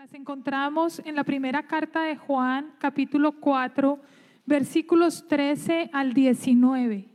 [0.00, 4.00] Las encontramos en la primera carta de Juan, capítulo 4,
[4.46, 7.06] versículos 13 al 19.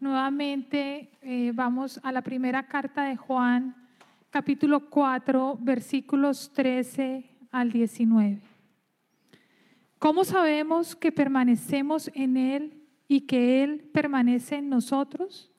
[0.00, 3.74] Nuevamente eh, vamos a la primera carta de Juan,
[4.28, 8.42] capítulo 4, versículos 13 al 19.
[9.98, 15.50] ¿Cómo sabemos que permanecemos en Él y que Él permanece en nosotros?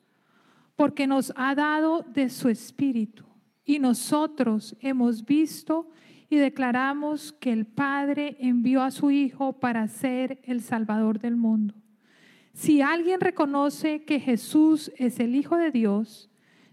[0.76, 3.27] Porque nos ha dado de su Espíritu
[3.68, 5.90] y nosotros hemos visto
[6.30, 11.74] y declaramos que el Padre envió a su Hijo para ser el Salvador del mundo.
[12.54, 16.30] Si alguien reconoce que Jesús es el Hijo de Dios,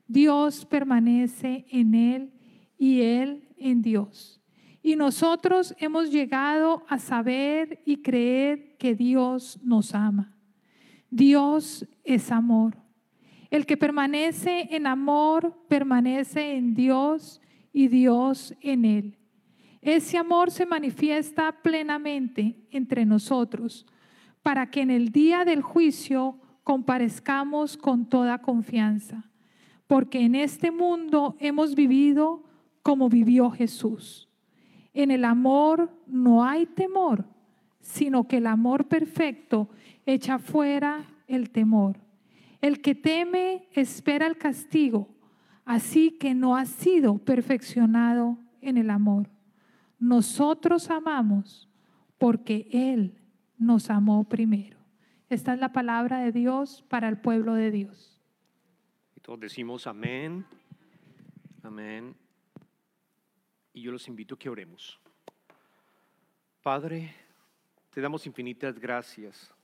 [0.07, 2.31] Dios permanece en él
[2.77, 4.41] y él en Dios.
[4.81, 10.33] Y nosotros hemos llegado a saber y creer que Dios nos ama.
[11.09, 12.84] Dios es amor.
[13.55, 17.39] El que permanece en amor permanece en Dios
[17.71, 19.17] y Dios en él.
[19.81, 23.85] Ese amor se manifiesta plenamente entre nosotros
[24.41, 29.31] para que en el día del juicio comparezcamos con toda confianza,
[29.87, 32.43] porque en este mundo hemos vivido
[32.83, 34.27] como vivió Jesús.
[34.93, 37.23] En el amor no hay temor,
[37.79, 39.69] sino que el amor perfecto
[40.05, 42.04] echa fuera el temor
[42.61, 45.09] el que teme espera el castigo,
[45.65, 49.29] así que no ha sido perfeccionado en el amor.
[49.99, 51.69] Nosotros amamos
[52.17, 53.19] porque Él
[53.57, 54.77] nos amó primero.
[55.29, 58.21] Esta es la palabra de Dios para el pueblo de Dios.
[59.15, 60.45] Y todos decimos amén,
[61.63, 62.15] amén.
[63.73, 64.99] Y yo los invito a que oremos.
[66.61, 67.13] Padre,
[67.89, 69.54] te damos infinitas gracias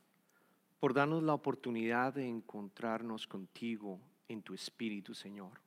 [0.82, 5.62] por darnos la oportunidad de encontrarnos contigo en tu espíritu, Señor.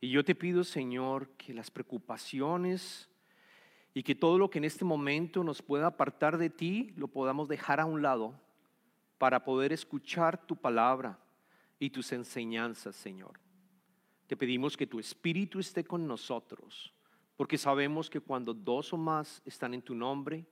[0.00, 3.10] Y yo te pido, Señor, que las preocupaciones
[3.92, 7.48] y que todo lo que en este momento nos pueda apartar de ti, lo podamos
[7.48, 8.40] dejar a un lado
[9.18, 11.18] para poder escuchar tu palabra
[11.80, 13.40] y tus enseñanzas, Señor.
[14.28, 16.94] Te pedimos que tu espíritu esté con nosotros,
[17.36, 20.46] porque sabemos que cuando dos o más están en tu nombre,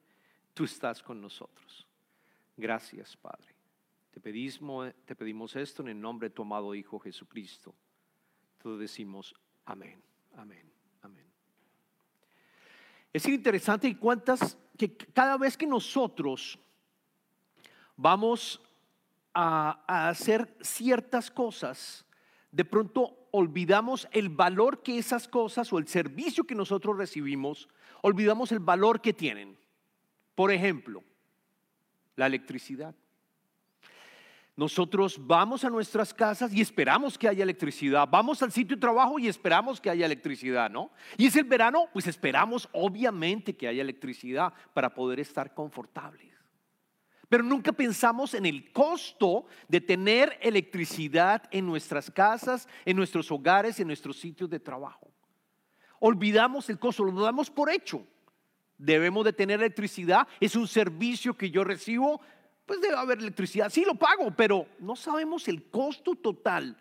[0.53, 1.87] tú estás con nosotros.
[2.57, 3.52] Gracias, Padre.
[4.13, 7.75] Te pedimos, esto en el nombre de tu amado Hijo Jesucristo.
[8.59, 9.35] Todos decimos
[9.65, 10.03] amén,
[10.37, 11.25] amén, amén.
[13.11, 16.59] Es interesante cuántas, que cada vez que nosotros
[17.97, 18.63] vamos
[19.33, 22.05] a hacer ciertas cosas,
[22.51, 27.67] de pronto olvidamos el valor que esas cosas o el servicio que nosotros recibimos,
[28.03, 29.57] olvidamos el valor que tienen.
[30.35, 31.03] Por ejemplo,
[32.17, 32.95] la electricidad.
[34.55, 38.07] Nosotros vamos a nuestras casas y esperamos que haya electricidad.
[38.11, 40.91] Vamos al sitio de trabajo y esperamos que haya electricidad, ¿no?
[41.17, 46.33] Y es el verano, pues esperamos obviamente que haya electricidad para poder estar confortables.
[47.31, 53.81] Pero nunca pensamos en el costo de tener electricidad en nuestras casas, en nuestros hogares,
[53.81, 55.11] en nuestros sitios de trabajo.
[55.99, 58.07] Olvidamos el costo, lo damos por hecho.
[58.77, 62.21] Debemos de tener electricidad, es un servicio que yo recibo
[62.67, 63.71] pues debe haber electricidad.
[63.71, 66.77] Sí lo pago, pero no sabemos el costo total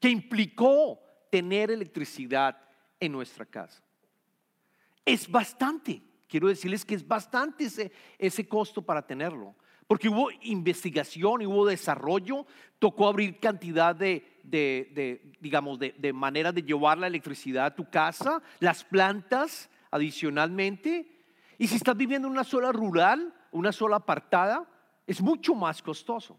[0.00, 2.56] que implicó tener electricidad
[3.00, 3.82] en nuestra casa.
[5.04, 9.54] Es bastante, quiero decirles que es bastante ese, ese costo para tenerlo.
[9.86, 12.44] Porque hubo investigación y hubo desarrollo,
[12.80, 17.88] tocó abrir cantidad de, de, digamos, de, de maneras de llevar la electricidad a tu
[17.88, 21.08] casa, las plantas adicionalmente.
[21.56, 24.68] Y si estás viviendo en una zona rural, una sola apartada,
[25.06, 26.38] es mucho más costoso.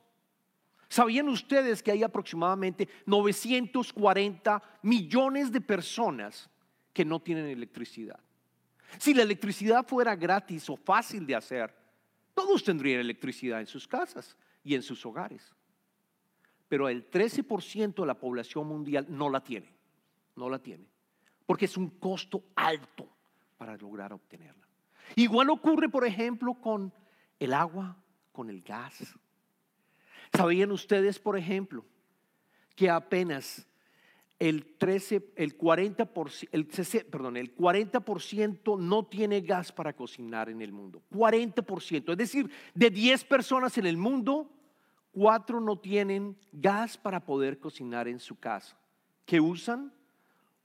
[0.90, 6.50] ¿Sabían ustedes que hay aproximadamente 940 millones de personas
[6.94, 8.20] que no tienen electricidad?
[8.98, 11.74] Si la electricidad fuera gratis o fácil de hacer,
[12.34, 15.54] todos tendrían electricidad en sus casas y en sus hogares.
[16.70, 19.74] Pero el 13% de la población mundial no la tiene,
[20.36, 20.86] no la tiene,
[21.46, 23.10] porque es un costo alto
[23.58, 24.68] para lograr obtenerla.
[25.16, 26.94] Igual ocurre, por ejemplo, con
[27.40, 27.98] el agua,
[28.38, 29.18] con el gas.
[30.32, 31.84] ¿Sabían ustedes, por ejemplo,
[32.76, 33.66] que apenas
[34.38, 36.68] el 13, el 40%, el,
[37.08, 41.02] perdón, el 40% no tiene gas para cocinar en el mundo?
[41.12, 44.48] 40%, es decir, de 10 personas en el mundo,
[45.14, 48.78] 4 no tienen gas para poder cocinar en su casa.
[49.26, 49.92] ¿Qué usan?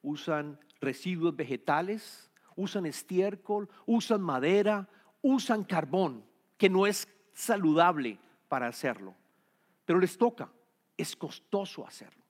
[0.02, 4.90] Usan residuos vegetales, usan estiércol, usan madera,
[5.22, 6.22] usan carbón,
[6.58, 8.18] que no es saludable
[8.48, 9.14] para hacerlo,
[9.84, 10.50] pero les toca,
[10.96, 12.22] es costoso hacerlo.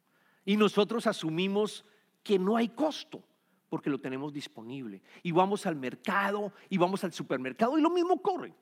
[0.44, 1.84] Y nosotros asumimos
[2.22, 3.22] que no hay costo
[3.68, 5.00] porque lo tenemos disponible.
[5.22, 8.54] Y vamos al mercado y vamos al supermercado y lo mismo corre.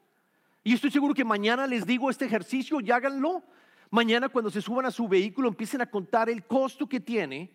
[0.63, 3.43] Y estoy seguro que mañana les digo este ejercicio y háganlo.
[3.91, 7.51] Mañana cuando se suban a su vehículo empiecen a contar el costo que tiene,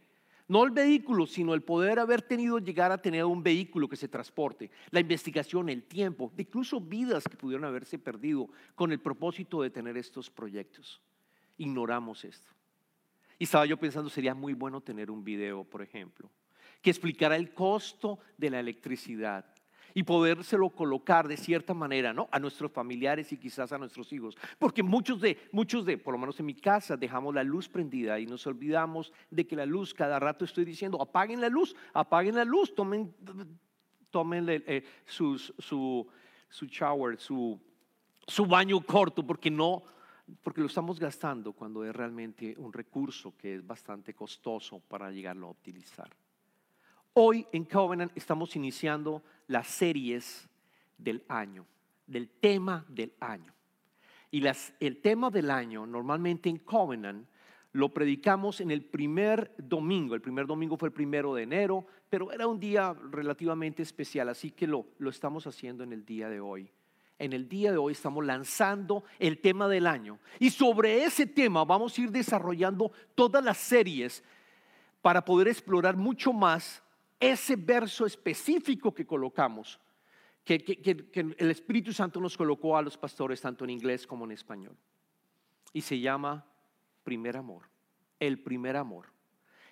[0.47, 4.07] no el vehículo, sino el poder haber tenido llegar a tener un vehículo que se
[4.07, 9.71] transporte, la investigación, el tiempo, incluso vidas que pudieron haberse perdido con el propósito de
[9.71, 11.01] tener estos proyectos.
[11.57, 12.51] Ignoramos esto.
[13.39, 16.29] Y estaba yo pensando, sería muy bueno tener un video, por ejemplo,
[16.81, 19.54] que explicara el costo de la electricidad
[19.97, 22.27] y podérselo colocar de cierta manera, ¿no?
[22.29, 24.37] A nuestros familiares y quizás a nuestros hijos.
[24.59, 28.19] Porque muchos de, muchos de, por lo menos en mi casa, dejamos la luz prendida
[28.19, 32.35] y nos olvidamos de que la luz, cada rato estoy diciendo, apaguen la luz, apaguen
[32.35, 33.15] la luz, tomen,
[34.11, 36.05] tomen eh, su, su,
[36.67, 37.57] shower, su,
[38.27, 39.81] su baño corto, porque no,
[40.43, 45.47] porque lo estamos gastando cuando es realmente un recurso que es bastante costoso para llegarlo
[45.47, 46.09] a utilizar.
[47.13, 50.47] Hoy en Covenant estamos iniciando las series
[50.97, 51.65] del año,
[52.07, 53.53] del tema del año.
[54.31, 57.27] Y las, el tema del año normalmente en Covenant
[57.71, 60.15] lo predicamos en el primer domingo.
[60.15, 64.51] El primer domingo fue el primero de enero, pero era un día relativamente especial, así
[64.51, 66.71] que lo, lo estamos haciendo en el día de hoy.
[67.19, 70.19] En el día de hoy estamos lanzando el tema del año.
[70.39, 74.23] Y sobre ese tema vamos a ir desarrollando todas las series
[75.01, 76.81] para poder explorar mucho más
[77.19, 79.79] ese verso específico que colocamos,
[80.43, 80.63] que,
[81.15, 84.77] el Espíritu Santo nos colocó a los pastores tanto en inglés como en español.
[85.73, 86.45] Y se llama
[87.03, 87.63] primer amor,
[88.19, 89.15] el primer amor.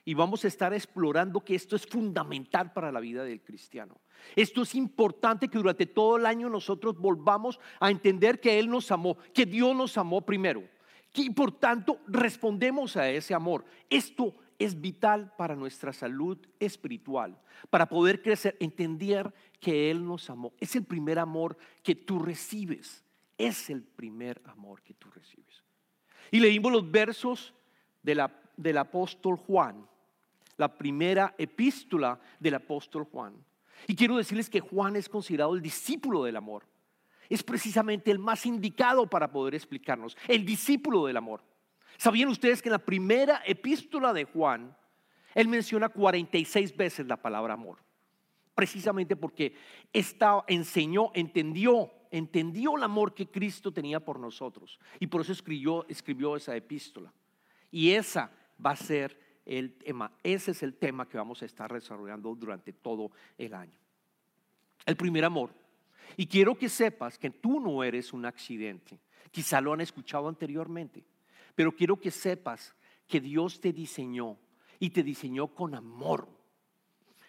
[0.06, 4.01] Y vamos a estar explorando que esto es fundamental para la vida del cristiano.
[4.36, 8.92] Esto es importante que durante todo el año nosotros volvamos a entender que Él nos
[8.92, 10.63] amó, que Dios nos amó primero.
[11.13, 13.63] Y por tanto respondemos a ese amor.
[13.89, 17.40] Esto es vital para nuestra salud espiritual,
[17.70, 20.54] para poder crecer, entender que Él nos amó.
[20.60, 23.04] Es el primer amor que tú recibes.
[23.38, 25.64] Es el primer amor que tú recibes.
[26.32, 27.54] Y leímos los versos
[28.02, 29.88] del apóstol Juan,
[30.58, 33.34] la primera epístola del apóstol Juan.
[33.88, 36.64] Y quiero decirles que Juan es considerado el discípulo del amor.
[37.30, 41.42] Es precisamente el más indicado para poder explicarnos, el discípulo del amor.
[41.98, 44.75] ¿Sabían ustedes que en la primera epístola de Juan,
[45.36, 47.80] él menciona 46 veces la palabra amor?
[48.56, 49.56] Precisamente porque
[49.92, 54.80] esta, enseñó, entendió, entendió el amor que Cristo tenía por nosotros.
[55.00, 57.12] Y por eso escribió, escribió esa epístola.
[57.72, 58.31] Y esa
[58.63, 62.74] va a ser el tema, ese es el tema que vamos a estar desarrollando durante
[62.74, 63.78] todo el año.
[64.86, 65.54] El primer amor.
[66.16, 69.00] Y quiero que sepas que tú no eres un accidente.
[69.31, 71.04] Quizá lo han escuchado anteriormente.
[71.56, 72.76] Pero quiero que sepas
[73.08, 74.38] que Dios te diseñó
[74.80, 76.28] y te diseñó con amor.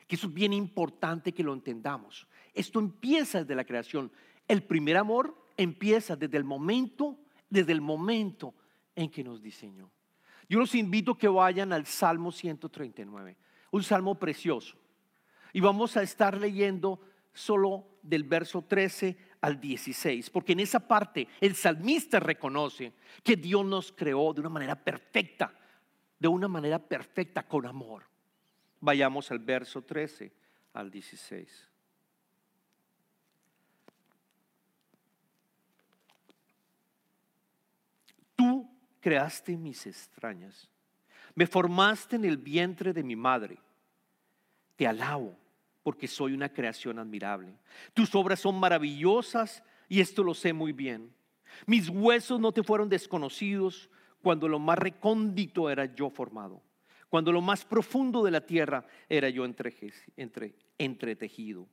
[0.06, 2.26] Que eso es bien importante que lo entendamos.
[2.52, 4.10] Esto empieza desde la creación.
[4.46, 7.18] El primer amor empieza desde el momento,
[7.48, 8.54] desde el momento
[8.94, 9.90] en que nos diseñó.
[10.48, 13.36] Yo los invito a que vayan al Salmo 139,
[13.70, 14.76] un salmo precioso.
[15.52, 17.00] Y vamos a estar leyendo
[17.32, 23.62] solo del verso 13 al 16, porque en esa parte el salmista reconoce que Dios
[23.62, 25.52] nos creó de una manera perfecta,
[26.18, 28.04] de una manera perfecta con amor.
[28.80, 30.32] Vayamos al verso 13
[30.72, 31.70] al 16.
[38.34, 38.66] Tú
[38.98, 40.70] creaste mis extrañas,
[41.34, 43.58] me formaste en el vientre de mi madre.
[44.76, 45.36] Te alabo
[45.84, 47.54] porque soy una creación admirable.
[47.92, 51.14] Tus obras son maravillosas y esto lo sé muy bien.
[51.66, 53.90] Mis huesos no te fueron desconocidos
[54.22, 56.62] cuando lo más recóndito era yo formado,
[57.10, 59.74] cuando lo más profundo de la tierra era yo entre,
[60.16, 61.68] entre, entretejido.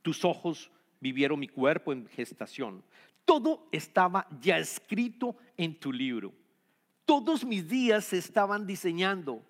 [0.00, 0.70] Tus ojos
[1.00, 2.84] vivieron mi cuerpo en gestación.
[3.24, 6.32] Todo estaba ya escrito en tu libro.
[7.04, 9.44] Todos mis días se estaban diseñando,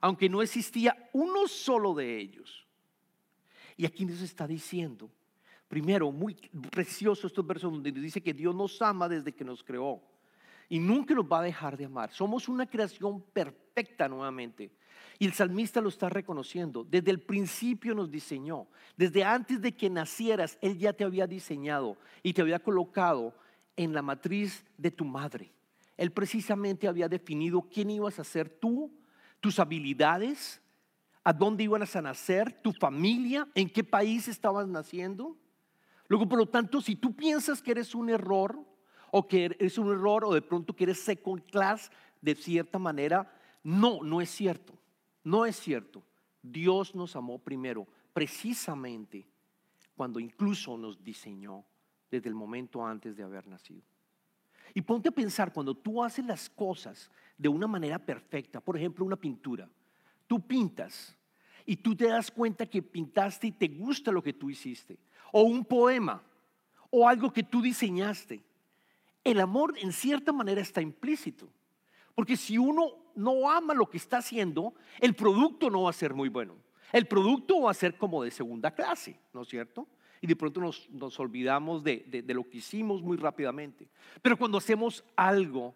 [0.00, 2.65] aunque no existía uno solo de ellos.
[3.76, 5.10] Y aquí nos está diciendo,
[5.68, 6.34] primero, muy
[6.70, 10.02] precioso estos versos donde nos dice que Dios nos ama desde que nos creó
[10.68, 12.10] y nunca nos va a dejar de amar.
[12.12, 14.70] Somos una creación perfecta nuevamente.
[15.18, 16.84] Y el salmista lo está reconociendo.
[16.84, 18.66] Desde el principio nos diseñó.
[18.96, 23.34] Desde antes de que nacieras, Él ya te había diseñado y te había colocado
[23.76, 25.52] en la matriz de tu madre.
[25.96, 28.92] Él precisamente había definido quién ibas a ser tú,
[29.40, 30.60] tus habilidades,
[31.26, 35.36] a dónde iban a nacer, tu familia, en qué país estabas naciendo.
[36.06, 38.56] Luego, por lo tanto, si tú piensas que eres un error,
[39.10, 41.90] o que eres un error, o de pronto que eres second class
[42.20, 44.78] de cierta manera, no, no es cierto.
[45.24, 46.04] No es cierto.
[46.40, 49.26] Dios nos amó primero precisamente
[49.96, 51.64] cuando incluso nos diseñó
[52.08, 53.82] desde el momento antes de haber nacido.
[54.74, 59.04] Y ponte a pensar, cuando tú haces las cosas de una manera perfecta, por ejemplo,
[59.04, 59.68] una pintura,
[60.26, 61.16] tú pintas
[61.64, 64.98] y tú te das cuenta que pintaste y te gusta lo que tú hiciste,
[65.32, 66.22] o un poema,
[66.90, 68.42] o algo que tú diseñaste.
[69.24, 71.48] El amor en cierta manera está implícito,
[72.14, 76.14] porque si uno no ama lo que está haciendo, el producto no va a ser
[76.14, 76.54] muy bueno.
[76.92, 79.88] El producto va a ser como de segunda clase, ¿no es cierto?
[80.20, 83.88] Y de pronto nos, olvidamos de, lo que hicimos muy rápidamente.
[84.22, 85.74] Pero cuando hacemos algo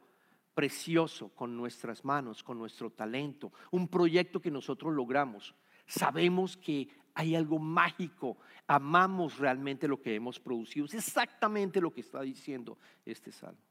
[0.61, 5.55] precioso con nuestras manos, con nuestro talento, un proyecto que nosotros logramos,
[5.87, 8.37] sabemos que hay algo mágico,
[8.67, 10.85] amamos realmente lo que hemos producido.
[10.85, 12.77] Es exactamente lo que está diciendo
[13.07, 13.63] este salmo.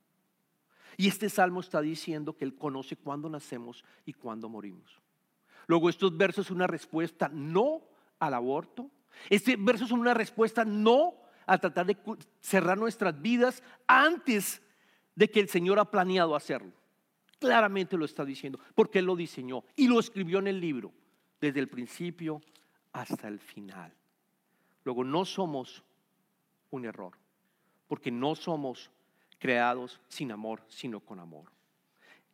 [0.98, 5.00] Y este salmo está diciendo que Él conoce cuándo nacemos y cuándo morimos.
[5.68, 7.84] Luego estos versos son una respuesta no
[8.18, 8.90] al aborto.
[9.30, 11.14] Este verso es una respuesta no
[11.46, 11.98] a tratar de
[12.42, 14.64] cerrar nuestras vidas antes
[15.14, 16.79] de que el Señor ha planeado hacerlo.
[17.40, 20.92] Claramente lo está diciendo, porque Él lo diseñó y lo escribió en el libro,
[21.40, 22.42] desde el principio
[22.92, 23.94] hasta el final.
[24.84, 25.84] Luego, no somos
[26.72, 27.14] un error,
[27.88, 28.92] porque no somos
[29.38, 31.46] creados sin amor, sino con amor.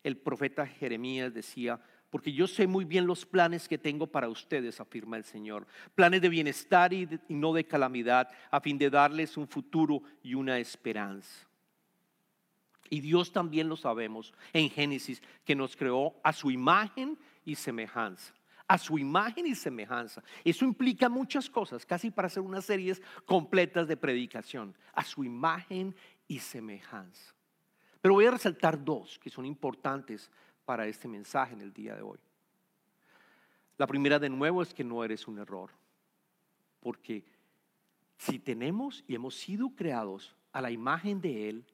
[0.04, 4.80] El profeta Jeremías decía, porque yo sé muy bien los planes que tengo para ustedes,
[4.80, 9.48] afirma el Señor, planes de bienestar y, no de calamidad, a fin de darles un
[9.48, 11.48] futuro y una esperanza.
[12.89, 18.34] Y Dios también lo sabemos en Génesis, que nos creó a su imagen y semejanza.
[18.68, 20.24] A su imagen y semejanza.
[20.44, 24.75] Eso implica muchas cosas, casi para hacer unas series completas de predicación.
[24.94, 25.96] A su imagen
[26.27, 27.34] y semejanza.
[28.01, 30.32] Pero voy a resaltar dos que son importantes
[30.63, 32.20] para este mensaje en el día de hoy.
[33.77, 35.72] La primera de nuevo es que no eres un error,
[36.80, 37.25] porque
[38.18, 41.65] si tenemos y hemos sido creados a la imagen de Él,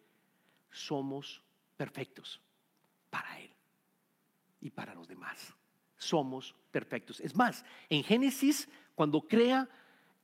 [0.72, 1.44] somos
[1.78, 2.42] perfectos
[3.10, 3.52] para Él
[4.62, 5.54] y para los demás.
[5.98, 7.20] Somos perfectos.
[7.20, 9.70] Es más, en Génesis, cuando crea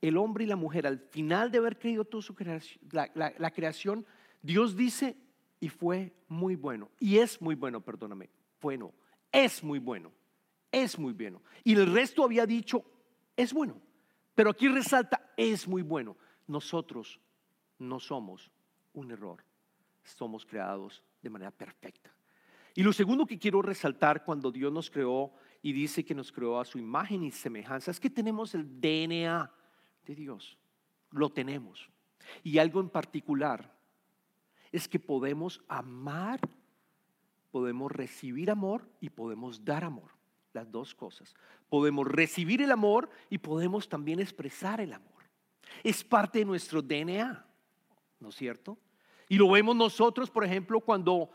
[0.00, 4.06] el hombre y la mujer, al final de haber creído toda su creación, la, creación,
[4.42, 5.16] Dios dice,
[5.60, 8.92] y fue muy bueno, y es muy bueno, perdóname, bueno,
[9.30, 10.12] es muy bueno,
[10.72, 11.42] es muy bueno.
[11.64, 12.84] Y el resto había dicho,
[13.36, 13.80] es bueno,
[14.34, 16.16] pero aquí resalta, es muy bueno.
[16.46, 17.20] Nosotros
[17.78, 18.50] no somos
[18.94, 19.47] un error
[20.08, 22.12] somos creados de manera perfecta.
[22.74, 26.60] Y lo segundo que quiero resaltar cuando Dios nos creó y dice que nos creó
[26.60, 29.50] a su imagen y semejanza es que tenemos el DNA
[30.06, 30.56] de Dios.
[31.10, 31.90] Lo tenemos.
[32.42, 33.74] Y algo en particular
[34.70, 36.40] es que podemos amar,
[37.50, 40.12] podemos recibir amor y podemos dar amor.
[40.52, 41.34] Las dos cosas.
[41.68, 45.24] Podemos recibir el amor y podemos también expresar el amor.
[45.82, 47.44] Es parte de nuestro DNA,
[48.20, 48.78] ¿no es cierto?
[49.28, 51.30] Y lo vemos nosotros, por ejemplo, cuando,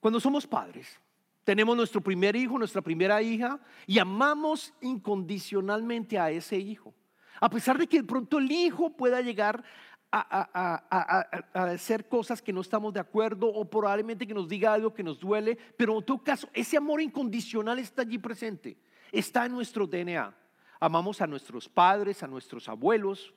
[0.00, 1.00] cuando somos padres.
[1.44, 6.94] Tenemos nuestro primer hijo, nuestra primera hija, y amamos incondicionalmente a ese hijo.
[7.40, 9.64] A pesar de que de pronto el hijo pueda llegar
[10.10, 15.02] a, hacer cosas que no estamos de acuerdo o probablemente que nos diga algo que
[15.02, 18.78] nos duele, pero en todo caso, ese amor incondicional está allí presente,
[19.12, 20.34] está en nuestro DNA.
[20.80, 23.34] Amamos a nuestros padres, a nuestros abuelos,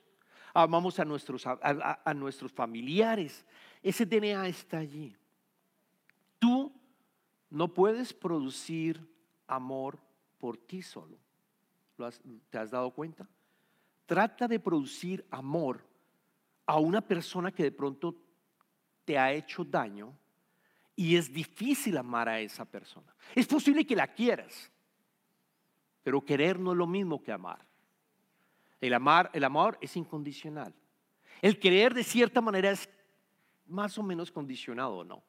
[0.54, 3.44] amamos a nuestros, a nuestros familiares,
[3.82, 5.16] ese DNA está allí.
[6.38, 6.72] Tú
[7.50, 9.06] no puedes producir
[9.46, 9.98] amor
[10.38, 11.18] por ti solo.
[12.50, 13.28] ¿Te has dado cuenta?
[14.06, 15.86] Trata de producir amor
[16.66, 18.16] a una persona que de pronto
[19.04, 20.16] te ha hecho daño
[20.94, 23.14] y es difícil amar a esa persona.
[23.34, 24.70] Es posible que la quieras,
[26.02, 27.64] pero querer no es lo mismo que amar.
[28.80, 30.74] El amar, el amor es incondicional.
[31.40, 32.88] El querer de cierta manera es
[33.72, 35.22] más o menos condicionado, ¿no?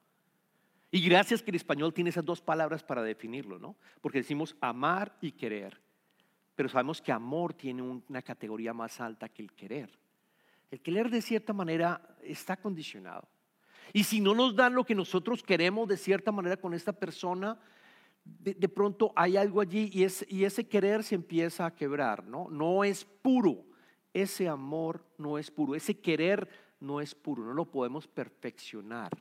[0.91, 3.75] Y gracias que el español tiene esas dos palabras para definirlo, ¿no?
[3.99, 5.81] Porque decimos amar y querer.
[6.55, 9.89] Pero sabemos que amor tiene una categoría más alta que el querer.
[10.69, 13.27] El querer de cierta manera está condicionado.
[13.91, 17.57] Y si no nos dan lo que nosotros queremos de cierta manera con esta persona,
[18.23, 22.49] de, pronto hay algo allí y, y ese querer se empieza a quebrar, ¿no?
[22.49, 23.65] No es puro.
[24.13, 25.73] Ese amor no es puro.
[25.73, 26.47] Ese querer
[26.83, 29.11] no es puro, no lo podemos perfeccionar,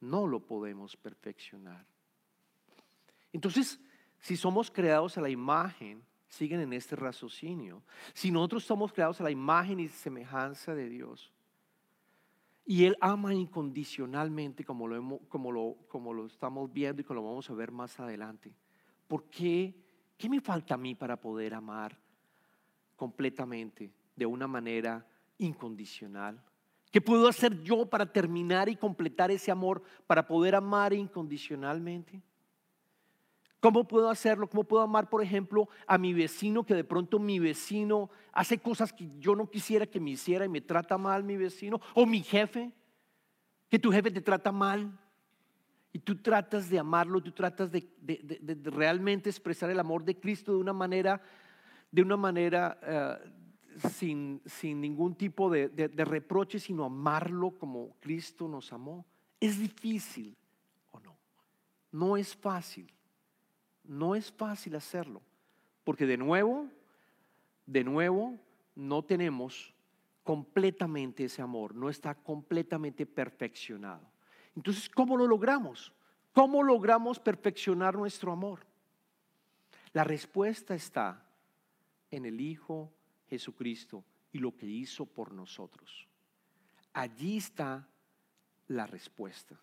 [0.00, 1.86] no lo podemos perfeccionar.
[3.32, 3.80] Entonces,
[4.18, 9.24] si somos creados a la imagen, siguen en este raciocinio, si nosotros somos creados a
[9.24, 11.32] la imagen y semejanza de Dios,
[12.66, 17.26] y Él ama incondicionalmente como lo, como lo, como lo estamos viendo y como lo
[17.28, 18.54] vamos a ver más adelante,
[19.06, 19.74] ¿por qué?
[20.18, 21.98] ¿Qué me falta a mí para poder amar
[22.96, 25.06] completamente, de una manera
[25.38, 26.42] incondicional?
[26.90, 32.22] ¿Qué puedo hacer yo para terminar y completar ese amor, para poder amar incondicionalmente?
[33.60, 34.48] ¿Cómo puedo hacerlo?
[34.48, 38.92] ¿Cómo puedo amar, por ejemplo, a mi vecino que de pronto mi vecino hace cosas
[38.92, 41.80] que yo no quisiera que me hiciera y me trata mal mi vecino?
[41.94, 42.72] ¿O mi jefe?
[43.68, 44.96] Que tu jefe te trata mal
[45.92, 47.90] y tú tratas de amarlo, tú tratas de,
[48.64, 51.20] realmente expresar el amor de Cristo de una manera,
[51.90, 53.32] de una manera eh,
[53.92, 59.04] sin, sin, ningún tipo de reproche, sino amarlo como Cristo nos amó.
[59.40, 60.36] ¿Es difícil
[60.90, 61.16] o no?
[61.92, 62.92] No es fácil.
[63.88, 65.22] No es fácil hacerlo,
[65.82, 66.68] porque de nuevo,
[67.64, 68.38] de nuevo,
[68.74, 69.72] no tenemos
[70.22, 74.06] completamente ese amor, no está completamente perfeccionado.
[74.54, 75.94] Entonces, ¿cómo lo logramos?
[76.34, 78.66] ¿Cómo logramos perfeccionar nuestro amor?
[79.94, 81.24] La respuesta está
[82.10, 82.92] en el Hijo
[83.28, 86.06] Jesucristo y lo que hizo por nosotros.
[86.92, 87.88] Allí está
[88.66, 89.58] la respuesta.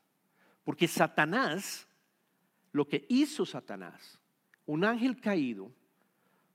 [0.64, 1.88] Porque Satanás
[2.76, 4.20] lo que hizo Satanás,
[4.66, 5.72] un ángel caído,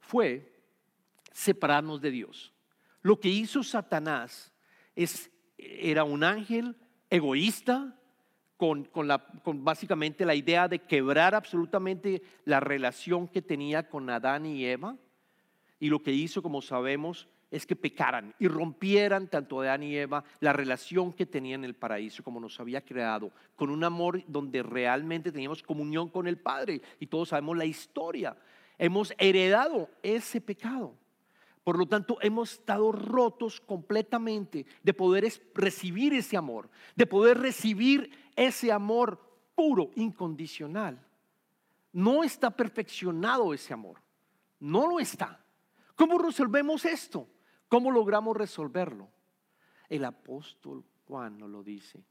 [0.00, 0.52] fue
[1.32, 2.52] separarnos de Dios.
[3.00, 4.52] Lo que hizo Satanás
[4.94, 6.76] es, era un ángel
[7.08, 7.98] egoísta,
[8.58, 14.44] con, la, con, básicamente la idea de quebrar absolutamente la relación que tenía con Adán
[14.44, 14.98] y Eva.
[15.80, 20.22] Y lo que hizo, como sabemos, es que pecaran y rompieran tanto Adán y Eva
[20.38, 24.62] la relación que tenían en el paraíso como nos había creado, con un amor donde
[24.62, 26.80] realmente teníamos comunión con el Padre.
[27.00, 28.37] Y todos sabemos la historia.
[28.78, 30.94] Hemos heredado ese pecado.
[31.64, 38.10] Por lo tanto, hemos estado rotos completamente de poder recibir ese amor, de poder recibir
[38.37, 39.20] ese amor
[39.54, 40.99] puro, incondicional.
[41.92, 44.00] No está perfeccionado ese amor.
[44.58, 45.39] No lo está.
[46.00, 47.28] ¿Cómo resolvemos esto?
[47.69, 49.11] ¿Cómo logramos resolverlo?
[49.87, 52.02] El apóstol Juan nos lo dice.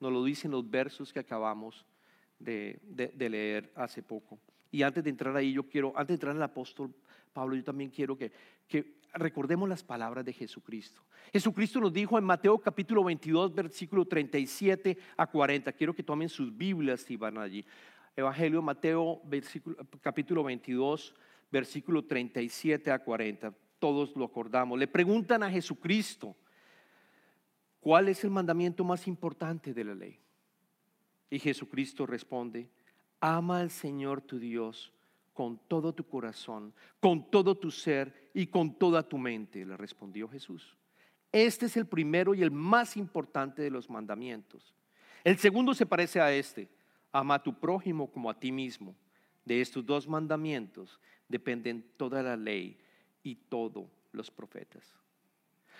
[0.00, 1.86] Nos lo dice en los versos que acabamos
[2.40, 2.80] de,
[3.16, 4.40] leer hace poco.
[4.72, 6.92] Y antes de entrar ahí, yo quiero, antes de entrar en el apóstol
[7.32, 8.32] Pablo, yo también quiero que,
[8.66, 11.00] que recordemos las palabras de Jesucristo.
[11.32, 15.70] Jesucristo nos dijo en Mateo capítulo 22, versículo 37 a 40.
[15.74, 17.64] Quiero que tomen sus Biblias y van allí.
[18.16, 19.22] Evangelio de Mateo,
[20.02, 21.14] capítulo 22,
[21.50, 24.78] versículo 37 a 40 todos lo acordamos.
[24.78, 26.36] Le preguntan a Jesucristo,
[27.80, 30.20] ¿cuál es el mandamiento más importante de la ley?
[31.30, 32.68] Y Jesucristo responde,
[33.18, 34.92] ama al Señor tu Dios
[35.32, 40.28] con todo tu corazón, con todo tu ser y con toda tu mente, le respondió
[40.28, 40.76] Jesús.
[41.32, 44.74] Este es el primero y el más importante de los mandamientos.
[45.24, 46.68] El segundo se parece a este,
[47.12, 48.94] ama a tu prójimo como a ti mismo.
[49.44, 52.76] De estos dos mandamientos dependen toda la ley
[53.22, 54.92] y todos los profetas.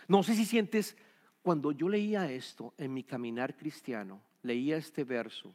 [0.07, 0.97] No sé si sientes,
[1.43, 5.53] cuando yo leía esto en mi caminar cristiano, leía este verso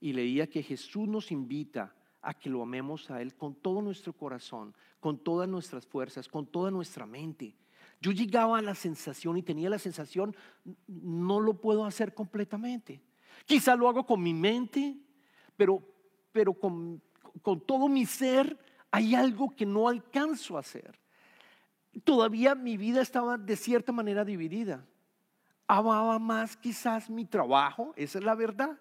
[0.00, 4.14] y leía que Jesús nos invita a que lo amemos a Él con todo nuestro
[4.14, 7.54] corazón, con todas nuestras fuerzas, con toda nuestra mente.
[8.00, 10.34] Yo llegaba a la sensación y tenía la sensación,
[10.86, 13.02] no lo puedo hacer completamente.
[13.44, 14.96] Quizá lo hago con mi mente,
[15.56, 15.82] pero,
[16.32, 17.02] pero con,
[17.42, 18.58] con todo mi ser
[18.94, 20.96] hay algo que no alcanzo a hacer.
[22.04, 24.84] Todavía mi vida estaba de cierta manera dividida.
[25.66, 28.78] Amaba más quizás mi trabajo, esa es la verdad.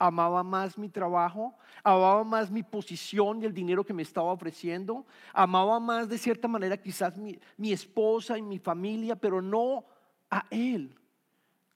[0.00, 5.06] Amaba más mi trabajo, amaba más mi posición y el dinero que me estaba ofreciendo,
[5.32, 7.38] amaba más de cierta manera quizás mi,
[7.72, 9.84] esposa y mi familia, pero no
[10.28, 10.98] a Él.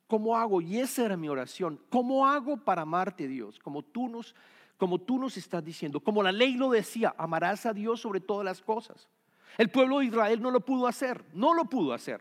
[0.09, 0.61] ¿Cómo hago?
[0.61, 1.81] Y esa era mi oración.
[1.89, 3.61] ¿Cómo hago para amarte, Dios?
[3.61, 4.35] Como tú nos
[4.77, 8.45] como tú nos estás diciendo, como la ley lo decía, amarás a Dios sobre todas
[8.45, 9.09] las cosas.
[9.57, 12.21] El pueblo de Israel no lo pudo hacer, no lo pudo hacer.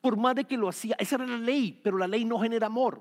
[0.00, 2.66] Por más de que lo hacía, esa era la ley, pero la ley no genera
[2.66, 3.00] amor.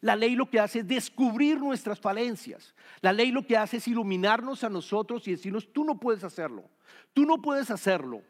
[0.00, 2.74] La ley lo que hace es descubrir nuestras falencias.
[3.00, 6.64] La ley lo que hace es iluminarnos a nosotros y decirnos, tú no puedes hacerlo,
[7.12, 8.22] tú no puedes hacerlo,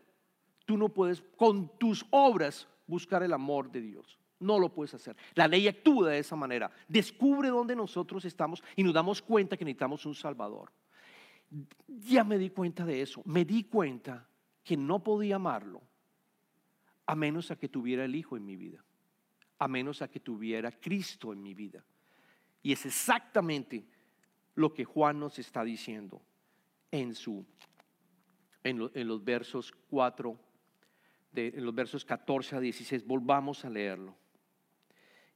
[0.64, 4.18] tú no puedes con tus obras buscar el amor de Dios.
[4.40, 5.16] No lo puedes hacer.
[5.34, 6.70] La ley actúa de esa manera.
[6.86, 10.70] Descubre dónde nosotros estamos y nos damos cuenta que necesitamos un Salvador.
[11.86, 13.22] Ya me di cuenta de eso.
[13.24, 14.26] Me di cuenta
[14.62, 15.82] que no podía amarlo
[17.06, 18.84] a menos a que tuviera el Hijo en mi vida.
[19.58, 21.84] A menos a que tuviera Cristo en mi vida.
[22.62, 23.86] Y es exactamente
[24.54, 26.20] lo que Juan nos está diciendo
[26.90, 27.44] en, su,
[28.62, 30.38] en, los versos 4,
[31.34, 33.06] en los versos 14 a 16.
[33.06, 34.16] Volvamos a leerlo.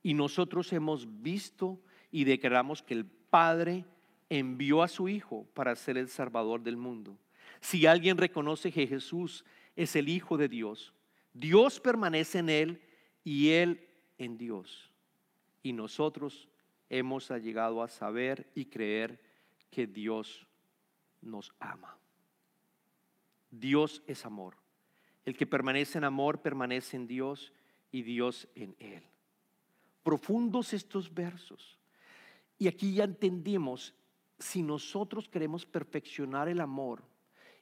[0.02, 3.84] Y nosotros hemos visto y declaramos que el Padre
[4.28, 7.18] envió a su Hijo para ser el Salvador del mundo.
[7.60, 9.44] Si alguien reconoce que Jesús
[9.76, 10.92] es el Hijo de Dios.
[11.32, 12.82] Dios permanece en Él
[13.24, 13.88] y Él
[14.18, 14.90] en Dios.
[15.62, 16.48] Y nosotros
[16.90, 19.20] hemos llegado a saber y creer
[19.70, 20.46] que Dios
[21.20, 21.96] nos ama.
[23.50, 24.56] Dios es amor.
[25.24, 27.52] El que permanece en amor permanece en Dios
[27.90, 29.04] y Dios en Él.
[30.02, 31.78] Profundos estos versos.
[32.58, 33.94] Y aquí ya entendimos,
[34.38, 37.02] si nosotros queremos perfeccionar el amor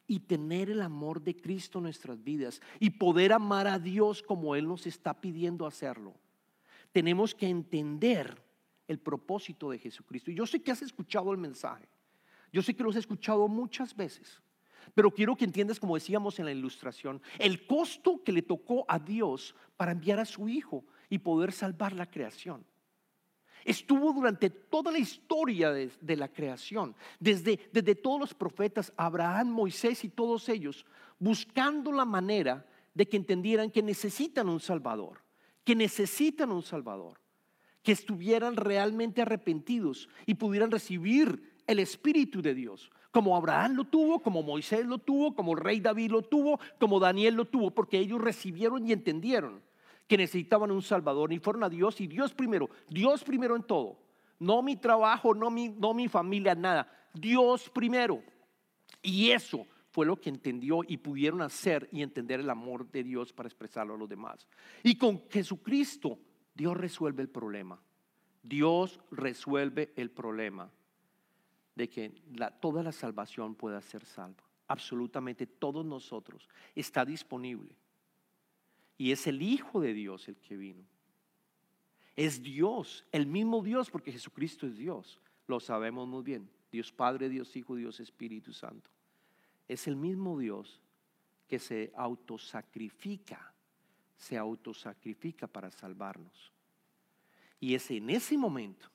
[0.07, 4.57] y tener el amor de Cristo en nuestras vidas y poder amar a Dios como
[4.57, 6.15] Él nos está pidiendo hacerlo,
[6.93, 8.43] tenemos que entender
[8.89, 10.31] el propósito de Jesucristo.
[10.31, 11.89] Y yo sé que has escuchado el mensaje,
[12.53, 14.43] yo sé que lo has escuchado muchas veces,
[14.95, 18.99] pero quiero que entiendas, como decíamos en la ilustración, el costo que le tocó a
[18.99, 22.65] Dios para enviar a su Hijo y poder salvar la creación.
[23.65, 30.03] Estuvo durante toda la historia de, la creación, desde, desde todos los profetas, Abraham, Moisés
[30.05, 30.87] y todos ellos,
[31.19, 35.23] buscando la manera de que entendieran que necesitan un Salvador,
[35.63, 37.21] que necesitan un Salvador,
[37.83, 44.21] que estuvieran realmente arrepentidos y pudieran recibir el Espíritu de Dios, como Abraham lo tuvo,
[44.21, 47.99] como Moisés lo tuvo, como el rey David lo tuvo, como Daniel lo tuvo, porque
[47.99, 49.61] ellos recibieron y entendieron
[50.11, 53.97] que necesitaban un Salvador y fueron a Dios y Dios primero, Dios primero en todo.
[54.41, 56.91] No mi trabajo, no mi, no mi familia, nada.
[57.15, 58.21] Dios primero.
[59.05, 63.33] Y eso fue lo que entendió y pudieron hacer y entender el amor de Dios
[63.33, 64.49] para expresarlo a los demás.
[64.83, 66.19] Y con Jesucristo,
[66.57, 67.81] Dios resuelve el problema.
[68.43, 70.73] Dios resuelve el problema
[71.77, 72.21] de que
[72.61, 74.43] toda la salvación pueda ser salva.
[74.67, 77.77] Absolutamente todos nosotros está disponible.
[79.01, 80.85] Y es el Hijo de Dios el que vino.
[82.17, 85.19] Es Dios, el mismo Dios, porque Jesucristo es Dios.
[85.47, 86.51] Lo sabemos muy bien.
[86.71, 88.91] Dios Padre, Dios Hijo, Dios Espíritu Santo.
[89.67, 90.83] Es el mismo Dios
[91.49, 93.55] que se autosacrifica,
[94.19, 96.53] se autosacrifica para salvarnos.
[97.59, 98.91] Y es en ese momento,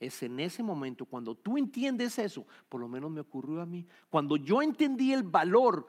[0.00, 3.86] es en ese momento cuando tú entiendes eso, por lo menos me ocurrió a mí,
[4.08, 5.86] cuando yo entendí el valor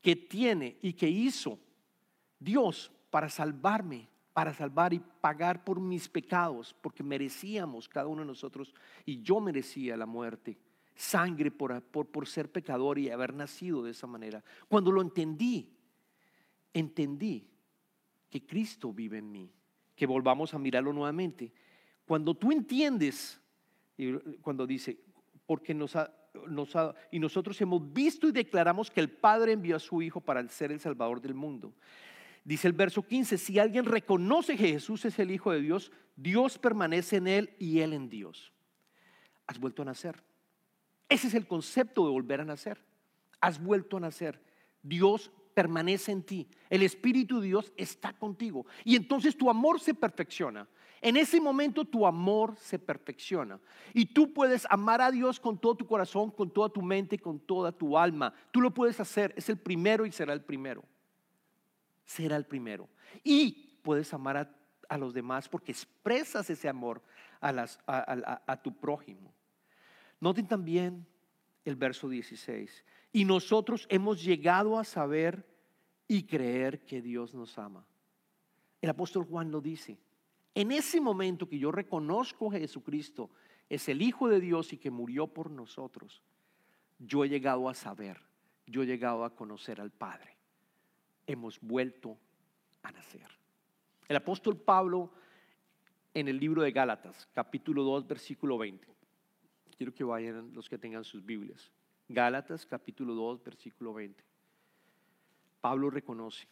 [0.00, 1.58] que tiene y que hizo
[2.44, 8.26] Dios para salvarme, para salvar y pagar por mis pecados, porque merecíamos cada uno de
[8.26, 8.74] nosotros,
[9.06, 10.58] y yo merecía la muerte,
[10.94, 14.42] sangre por, por, ser pecador y haber nacido de esa manera.
[14.68, 15.68] Cuando lo entendí,
[16.72, 17.48] entendí
[18.28, 19.50] que Cristo vive en mí,
[19.94, 21.52] que volvamos a mirarlo nuevamente.
[22.04, 23.40] Cuando tú entiendes,
[24.42, 24.98] cuando dice,
[25.46, 26.12] porque nos ha,
[26.48, 30.20] nos ha, y nosotros hemos visto y declaramos que el Padre envió a su Hijo
[30.20, 31.72] para ser el Salvador del mundo.
[32.44, 36.58] Dice el verso 15, si alguien reconoce que Jesús es el Hijo de Dios, Dios
[36.58, 38.52] permanece en él y él en Dios.
[39.46, 40.22] Has vuelto a nacer.
[41.08, 42.84] Ese es el concepto de volver a nacer.
[43.40, 44.42] Has vuelto a nacer.
[44.82, 46.46] Dios permanece en ti.
[46.68, 48.66] El Espíritu de Dios está contigo.
[48.84, 50.68] Y entonces tu amor se perfecciona.
[51.00, 53.58] En ese momento tu amor se perfecciona.
[53.94, 57.40] Y tú puedes amar a Dios con todo tu corazón, con toda tu mente, con
[57.40, 58.34] toda tu alma.
[58.50, 59.32] Tú lo puedes hacer.
[59.36, 60.84] Es el primero y será el primero
[62.04, 62.88] será el primero.
[63.22, 64.36] Y puedes amar
[64.88, 67.02] a, los demás porque expresas ese amor
[67.40, 67.66] a,
[68.46, 69.34] a, tu prójimo.
[70.20, 71.06] Noten también
[71.64, 72.84] el verso 16.
[73.12, 75.46] Y nosotros hemos llegado a saber
[76.06, 77.84] y creer que Dios nos ama.
[78.80, 79.98] El apóstol Juan lo dice.
[80.54, 83.30] En ese momento que yo reconozco a Jesucristo
[83.68, 86.22] es el Hijo de Dios y que murió por nosotros,
[86.98, 88.20] yo he llegado a saber,
[88.66, 90.34] yo he llegado a conocer al Padre
[91.26, 92.16] hemos vuelto
[92.82, 93.28] a nacer.
[94.08, 95.12] El apóstol Pablo
[96.12, 98.86] en el libro de Gálatas, capítulo 2, versículo 20.
[99.76, 101.72] Quiero que vayan los que tengan sus Biblias.
[102.08, 104.22] Gálatas, capítulo 2, versículo 20.
[105.60, 106.46] Pablo reconoce,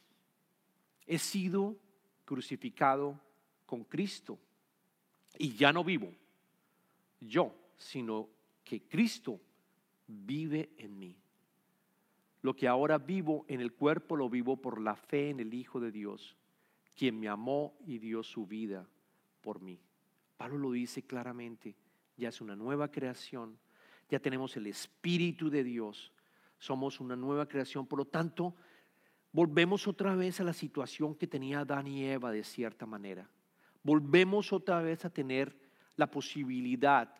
[1.06, 1.76] he sido
[2.24, 3.20] crucificado
[3.66, 4.38] con Cristo
[5.38, 6.12] y ya no vivo
[7.28, 8.28] yo, sino
[8.64, 9.40] que Cristo
[10.06, 11.16] vive en mí.
[12.42, 15.80] Lo que ahora vivo en el cuerpo lo vivo por la fe en el Hijo
[15.80, 16.36] de Dios,
[16.94, 18.86] quien me amó y dio su vida
[19.40, 19.80] por mí.
[20.36, 21.76] Pablo lo dice claramente,
[22.16, 23.58] ya es una nueva creación,
[24.08, 26.12] ya tenemos el Espíritu de Dios,
[26.58, 28.54] somos una nueva creación, por lo tanto,
[29.32, 33.28] volvemos otra vez a la situación que tenía Adán y Eva de cierta manera.
[33.82, 35.56] Volvemos otra vez a tener
[35.96, 37.14] la posibilidad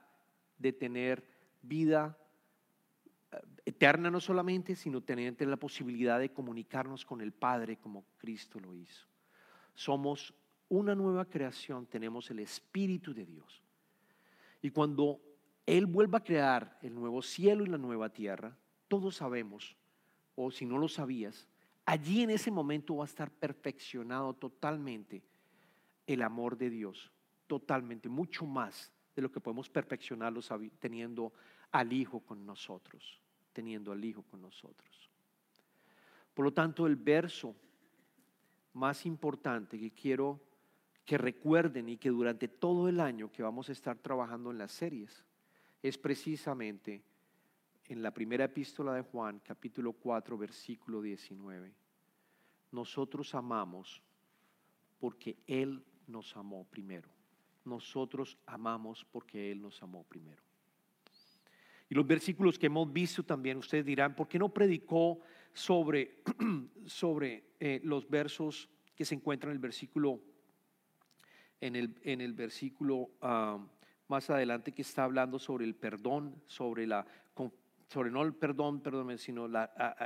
[0.59, 1.25] de tener
[1.61, 2.19] vida
[3.65, 8.75] eterna no solamente, sino tener la posibilidad de comunicarnos con el Padre como Cristo lo
[8.75, 9.07] hizo.
[9.75, 10.35] Somos
[10.69, 13.63] una nueva creación, tenemos el Espíritu de Dios.
[14.61, 15.21] Y cuando
[15.67, 18.57] Él vuelva a crear el nuevo cielo y la nueva tierra,
[18.89, 19.77] todos sabemos,
[20.35, 21.47] o si no lo sabías,
[21.85, 25.23] allí en ese momento va a estar perfeccionado totalmente
[26.07, 27.13] el amor de Dios,
[27.47, 30.41] totalmente, mucho más de lo que podemos perfeccionarlo
[30.79, 31.33] teniendo
[31.71, 33.22] al Hijo con nosotros,
[33.53, 35.11] teniendo al Hijo con nosotros.
[36.35, 37.55] Por lo tanto, el verso
[38.75, 40.41] más importante que quiero
[41.05, 44.73] que recuerden y que durante todo el año que vamos a estar trabajando en las
[44.73, 45.25] series
[45.83, 47.03] es precisamente
[47.87, 51.75] en la primera epístola de Juan, capítulo 4, versículo 19.
[52.71, 54.01] Nosotros amamos
[54.99, 57.11] porque Él nos amó primero.
[57.65, 60.43] Nosotros amamos porque Él nos amó primero.
[61.93, 65.21] Y los versículos que hemos visto también, ustedes dirán, ¿por qué no predicó
[65.53, 66.23] sobre,
[66.87, 70.19] sobre eh, los versos que se encuentran en el versículo,
[71.61, 73.59] en el, en el versículo ah,
[74.09, 77.07] más adelante que está hablando sobre el perdón, sobre la
[77.89, 79.45] sobre no el perdón, perdón, sino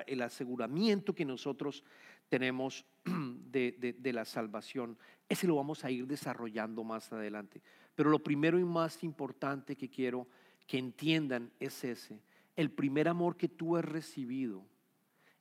[0.09, 1.85] el aseguramiento que nosotros
[2.29, 4.99] tenemos de, de, la salvación.
[5.29, 7.63] Ese lo vamos a ir desarrollando más adelante.
[7.95, 10.27] Pero lo primero y más importante que quiero
[10.67, 12.21] que entiendan es ese.
[12.55, 14.65] El primer amor que tú has recibido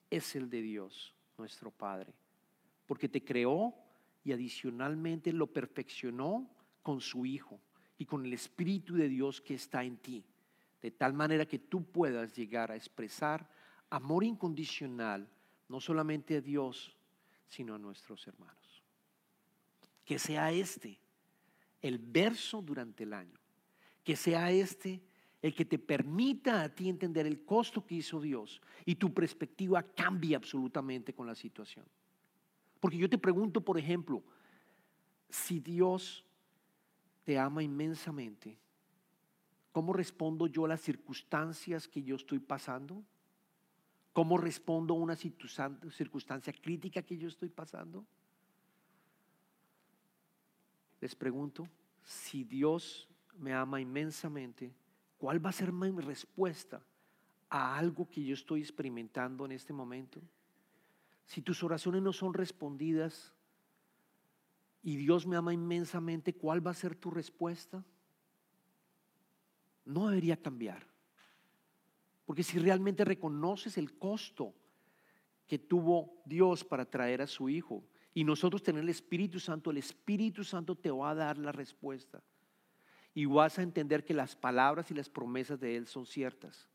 [0.09, 2.13] es el de Dios, nuestro Padre.
[2.85, 3.73] Porque te creó
[4.23, 6.49] y adicionalmente lo perfeccionó
[6.83, 7.59] con su Hijo
[7.97, 10.25] y con el Espíritu de Dios que está en ti
[10.85, 13.49] de tal manera que tú puedas llegar a expresar
[13.89, 15.27] amor incondicional,
[15.67, 16.95] no solamente a Dios,
[17.47, 18.83] sino a nuestros hermanos.
[20.03, 20.99] Que sea este
[21.81, 23.39] el verso durante el año,
[24.03, 25.01] que sea este
[25.45, 29.83] el que te permita a ti entender el costo que hizo Dios y tu perspectiva
[29.83, 31.85] cambie absolutamente con la situación.
[32.79, 34.23] Porque yo te pregunto, por ejemplo,
[35.29, 36.25] si Dios
[37.23, 38.57] te ama inmensamente,
[39.75, 43.03] ¿Cómo respondo yo a las circunstancias que yo estoy pasando?
[44.13, 48.05] ¿Cómo respondo a una circunstancia crítica que yo estoy pasando?
[51.01, 51.67] Les pregunto,
[52.05, 54.73] si Dios me ama inmensamente,
[55.25, 56.85] ¿cuál va a ser mi respuesta
[57.49, 60.21] a algo que yo estoy experimentando en este momento?
[61.25, 63.33] Si tus oraciones no son respondidas
[64.83, 67.83] y Dios me ama inmensamente, ¿cuál va a ser tu respuesta?
[69.85, 70.85] no debería cambiar.
[72.25, 74.53] Porque si realmente reconoces el costo
[75.47, 77.83] que tuvo Dios para traer a su Hijo
[78.13, 82.23] y nosotros tener el Espíritu Santo, el Espíritu Santo te va a dar la respuesta.
[83.15, 86.69] Y vas a entender que las palabras y las promesas de Él son ciertas.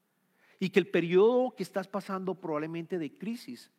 [0.59, 3.71] Y que el periodo que estás pasando probablemente de crisis,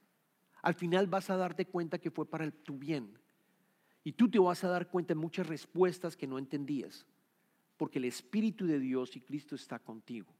[0.62, 3.20] al final vas a darte cuenta que fue para tu bien.
[4.06, 7.06] Y tú te vas a dar cuenta de muchas respuestas que no entendías
[7.82, 10.32] porque el Espíritu de Dios y Cristo está contigo.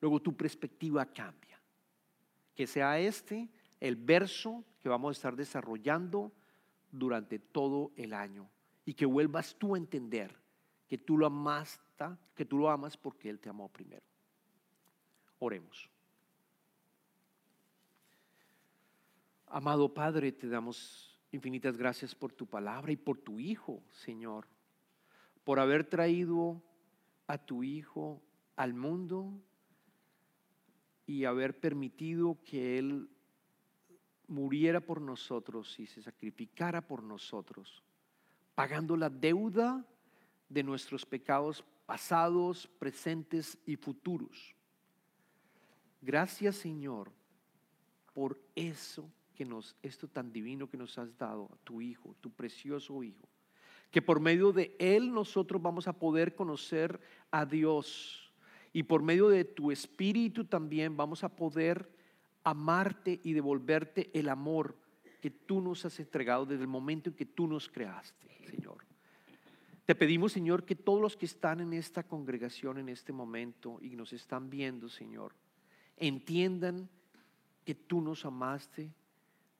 [0.00, 1.60] Luego tu perspectiva cambia.
[2.54, 6.32] Que sea este el verso que vamos a estar desarrollando
[6.90, 8.48] durante todo el año
[8.86, 10.34] y que vuelvas tú a entender
[10.92, 11.80] que tú lo amas,
[12.34, 14.04] que tú lo amas porque Él te amó primero.
[15.38, 15.88] Oremos.
[19.46, 24.46] Amado Padre, te damos infinitas gracias por tu palabra y por tu Hijo, Señor
[25.44, 26.62] por haber traído
[27.26, 28.22] a tu Hijo
[28.56, 29.32] al mundo
[31.06, 33.08] y haber permitido que Él
[34.28, 37.82] muriera por nosotros y se sacrificara por nosotros,
[38.54, 39.86] pagando la deuda
[40.52, 44.54] de nuestros pecados pasados, presentes y futuros.
[46.00, 47.10] Gracias Señor
[48.12, 53.02] por eso que nos, esto tan divino que nos has dado tu Hijo, tu precioso
[53.02, 53.28] Hijo
[53.92, 56.98] que por medio de Él nosotros vamos a poder conocer
[57.30, 58.32] a Dios.
[58.72, 61.94] Y por medio de tu Espíritu también vamos a poder
[62.42, 64.76] amarte y devolverte el amor
[65.20, 68.78] que tú nos has entregado desde el momento en que tú nos creaste, Señor.
[69.84, 73.96] Te pedimos, Señor, que todos los que están en esta congregación en este momento y
[73.96, 75.34] nos están viendo, Señor,
[75.96, 76.88] entiendan
[77.64, 78.92] que tú nos amaste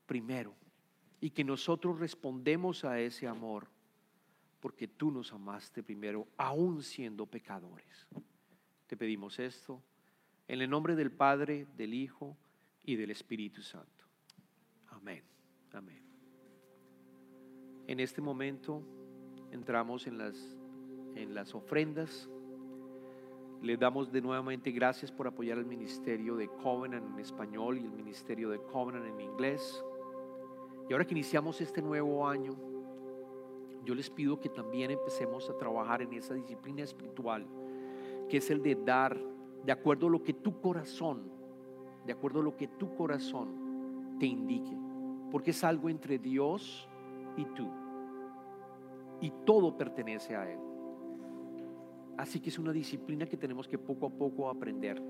[0.06, 0.54] primero
[1.20, 3.68] y que nosotros respondemos a ese amor
[4.60, 8.08] porque tú nos amaste primero, aún siendo pecadores.
[8.86, 9.82] Te pedimos esto
[10.46, 12.36] en el nombre del Padre, del Hijo
[12.84, 14.04] y del Espíritu Santo.
[14.88, 15.24] Amén.
[15.72, 16.04] Amén.
[17.88, 19.01] En este momento
[19.52, 20.56] entramos en las,
[21.14, 22.28] en las ofrendas.
[23.60, 27.92] Le damos de nuevamente gracias por apoyar el ministerio de Covenant en español y el
[27.92, 29.84] ministerio de Covenant en inglés.
[30.88, 32.56] Y ahora que iniciamos este nuevo año,
[33.84, 37.46] yo les pido que también empecemos a trabajar en esa disciplina espiritual,
[38.28, 39.16] que es el de dar
[39.64, 41.30] de acuerdo a lo que tu corazón,
[42.04, 44.76] de acuerdo a lo que tu corazón te indique,
[45.30, 46.88] porque es algo entre Dios
[47.36, 47.81] y tú.
[49.22, 50.58] Y todo pertenece a Él.
[52.18, 55.02] Así que es una disciplina que tenemos que poco a poco aprender.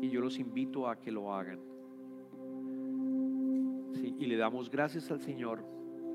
[0.00, 1.58] Y yo los invito a que lo hagan.
[4.16, 5.64] y le damos gracias al Señor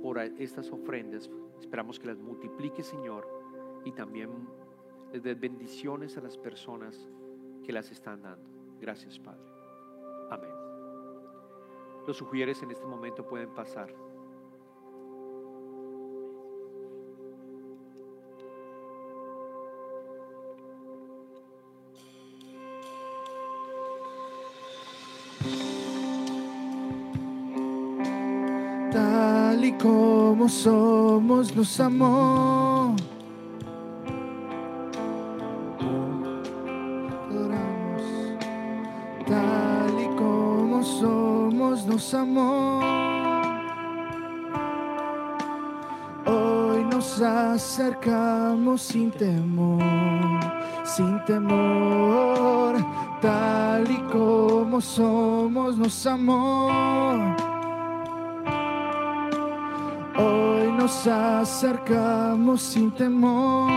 [0.01, 1.29] por estas ofrendas.
[1.59, 3.27] Esperamos que las multiplique, Señor,
[3.83, 4.29] y también
[5.11, 7.09] les dé bendiciones a las personas
[7.63, 8.45] que las están dando.
[8.79, 9.43] Gracias, Padre.
[10.29, 10.51] Amén.
[12.07, 13.93] Los sugieres en este momento pueden pasar.
[30.49, 32.95] Somos, nos amó.
[39.27, 42.81] Tal y como somos, nos amó.
[46.25, 49.83] Hoy nos acercamos sin temor,
[50.83, 52.75] sin temor.
[53.21, 57.35] Tal y como somos, nos amó.
[60.89, 63.69] Nos acercamos sin temor.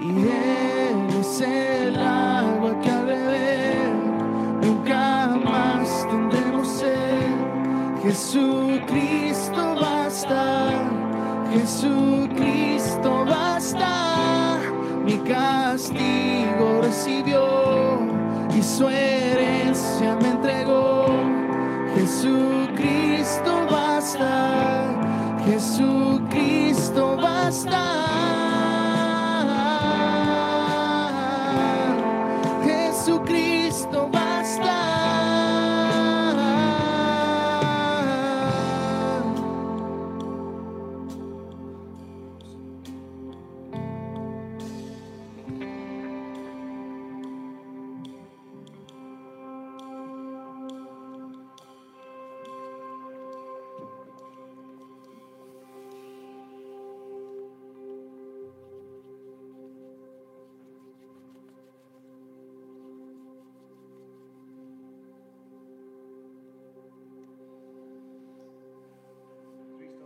[0.00, 3.94] Y Él es el agua que al beber
[4.62, 7.30] nunca más tendremos sed.
[8.02, 10.70] Jesucristo basta,
[11.52, 14.58] Jesucristo basta.
[15.04, 18.00] Mi castigo recibió
[18.58, 21.06] y su herencia me entregó.
[21.94, 22.63] Jesucristo
[25.74, 28.03] Jesucristo basta.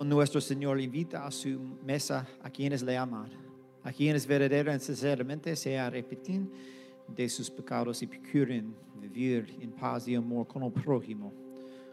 [0.09, 3.29] Nuestro Señor invita a su mesa a quienes le aman,
[3.83, 6.51] a quienes verdadera y sinceramente se arrepienten
[7.07, 11.31] de sus pecados y procuren vivir en paz y amor con el prójimo.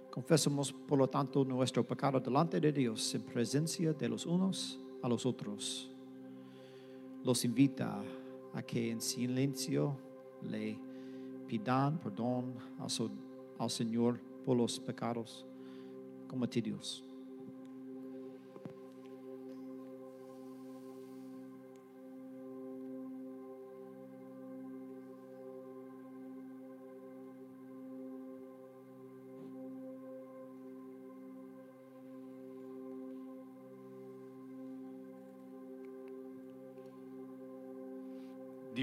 [0.10, 5.10] Confesamos, por lo tanto, nuestro pecado delante de Dios en presencia de los unos a
[5.10, 5.92] los otros.
[7.22, 8.02] Los invita
[8.54, 9.98] a que en silencio
[10.42, 10.80] le
[11.50, 12.54] pidan perdón
[13.60, 15.46] al Señor por los pecados
[16.30, 17.05] cometidos.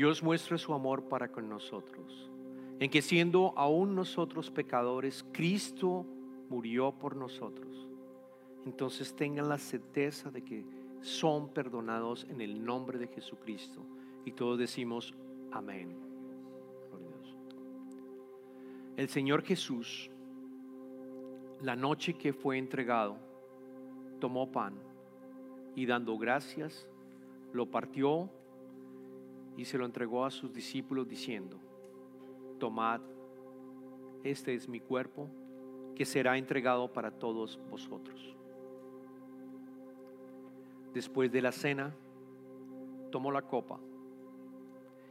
[0.02, 2.28] Dios muestra su amor para con nosotros,
[2.80, 6.04] en que siendo aún nosotros pecadores, Cristo
[6.48, 7.86] murió por nosotros.
[8.66, 10.64] Entonces tengan la certeza de que
[11.02, 13.80] son perdonados en el nombre de Jesucristo.
[14.24, 15.14] Y todos decimos,
[15.52, 15.96] amén.
[18.96, 20.10] El Señor Jesús,
[21.60, 23.18] la noche que fue entregado,
[24.18, 24.74] tomó pan
[25.76, 26.88] y dando gracias,
[27.52, 28.28] lo partió
[29.56, 31.58] y se lo entregó a sus discípulos diciendo,
[32.58, 33.00] tomad,
[34.24, 35.28] este es mi cuerpo
[35.94, 38.36] que será entregado para todos vosotros.
[40.94, 41.94] Después de la cena,
[43.10, 43.78] tomó la copa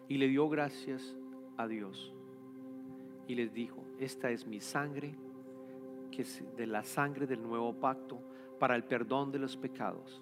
[0.07, 1.15] y le dio gracias
[1.57, 2.13] a Dios
[3.27, 5.15] y les dijo, esta es mi sangre,
[6.11, 8.19] que es de la sangre del nuevo pacto
[8.59, 10.21] para el perdón de los pecados.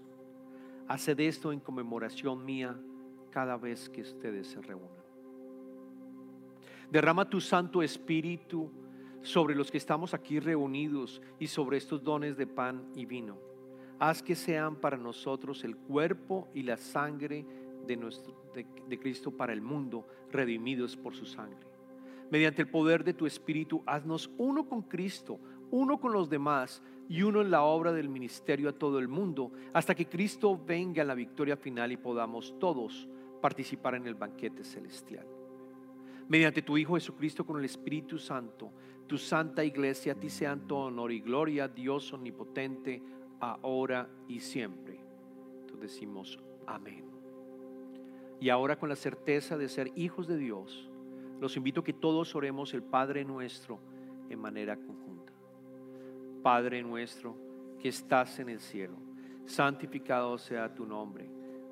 [0.87, 2.79] Haced esto en conmemoración mía
[3.29, 4.99] cada vez que ustedes se reúnan.
[6.91, 8.71] Derrama tu Santo Espíritu
[9.21, 13.37] sobre los que estamos aquí reunidos y sobre estos dones de pan y vino.
[13.99, 17.45] Haz que sean para nosotros el cuerpo y la sangre
[17.85, 21.67] de, nuestro, de, de Cristo para el mundo, redimidos por su sangre.
[22.31, 25.39] Mediante el poder de tu Espíritu, haznos uno con Cristo,
[25.71, 29.51] uno con los demás y uno en la obra del ministerio a todo el mundo,
[29.73, 33.07] hasta que Cristo venga en la victoria final y podamos todos
[33.41, 35.25] participar en el banquete celestial.
[36.27, 38.71] mediante tu Hijo Jesucristo con el Espíritu Santo,
[39.07, 43.01] tu santa iglesia, a ti sean todo honor y gloria, Dios omnipotente,
[43.39, 44.99] ahora y siempre.
[45.61, 47.03] Entonces decimos amén.
[48.39, 50.89] Y ahora con la certeza de ser hijos de Dios,
[51.41, 53.79] los invito a que todos oremos el Padre nuestro
[54.29, 55.33] en manera conjunta.
[56.43, 57.35] Padre nuestro
[57.79, 58.97] que estás en el cielo,
[59.45, 61.29] santificado sea tu nombre,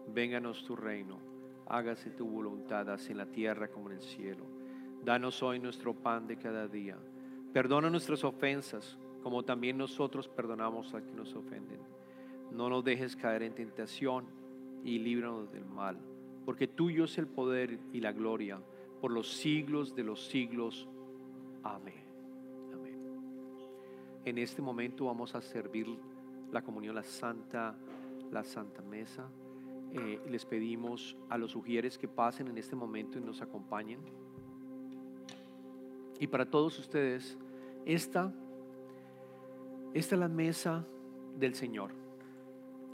[0.07, 1.19] vénganos tu reino,
[1.69, 4.45] hágase tu voluntad así en la tierra como en el cielo.
[5.03, 6.97] Danos hoy nuestro pan de cada día.
[7.53, 11.79] Perdona nuestras ofensas, como también nosotros perdonamos a quienes nos ofenden.
[12.51, 14.25] No nos dejes caer en tentación
[14.83, 15.97] y líbranos del mal,
[16.45, 18.59] porque tuyo es el poder y la gloria
[19.01, 20.87] por los siglos de los siglos.
[21.63, 22.03] Amén.
[22.73, 22.99] Amén.
[24.25, 25.87] En este momento vamos a servir
[26.51, 27.75] la comunión, la santa,
[28.31, 29.27] la santa mesa.
[29.93, 33.99] Eh, les pedimos a los sugieres que pasen en este momento y nos acompañen.
[36.19, 37.37] Y para todos ustedes,
[37.85, 38.33] esta,
[39.93, 40.85] esta es la mesa
[41.37, 41.91] del Señor.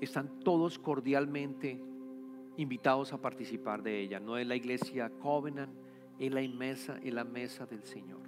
[0.02, 1.82] Están todos cordialmente
[2.58, 4.20] invitados a participar de ella.
[4.20, 5.74] No es la iglesia Covenant,
[6.20, 8.22] es la mesa, es la mesa del Señor.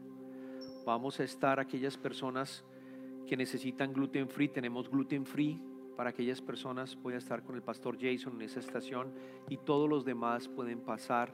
[0.85, 2.63] Vamos a estar aquellas personas
[3.27, 5.61] que necesitan gluten free, tenemos gluten free
[5.95, 6.95] para aquellas personas.
[7.01, 9.13] Voy estar con el pastor Jason en esa estación
[9.49, 11.33] y todos los demás pueden pasar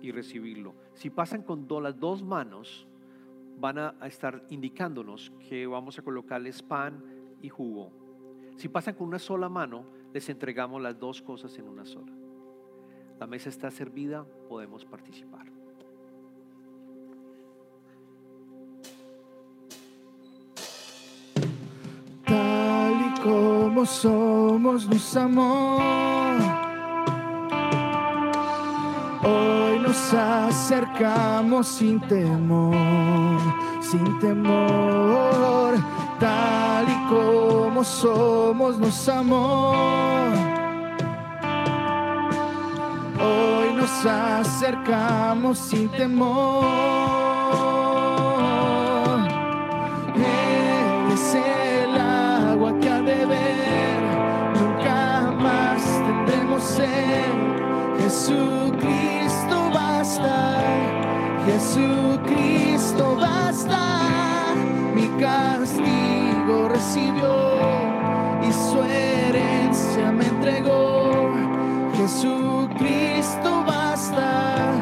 [0.00, 0.74] y recibirlo.
[0.94, 2.86] Si pasan con las dos manos,
[3.58, 7.04] van a estar indicándonos que vamos a colocarles pan
[7.40, 7.92] y jugo.
[8.56, 12.12] Si pasan con una sola mano, les entregamos las dos cosas en una sola.
[13.18, 15.51] La mesa está servida, podemos participar.
[23.72, 25.78] Como somos, nos amó.
[29.24, 33.38] Hoy nos acercamos sin temor,
[33.80, 35.74] sin temor.
[36.20, 39.72] Tal y como somos, nos amó.
[43.18, 47.01] Hoy nos acercamos sin temor.
[57.98, 60.62] Jesucristo basta,
[61.44, 64.54] Jesucristo basta.
[64.94, 67.58] Mi castigo recibió
[68.48, 71.32] y su herencia me entregó.
[71.96, 74.72] Jesucristo basta,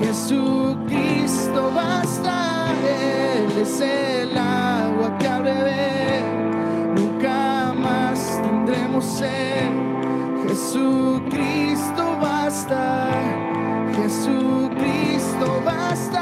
[0.00, 2.66] Jesucristo basta.
[2.86, 6.22] Él es el agua que a beber,
[6.94, 9.93] nunca más tendremos sed.
[10.54, 13.10] Jesucristo basta,
[13.96, 16.13] Jesucristo basta.